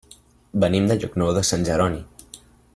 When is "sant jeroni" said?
1.51-2.03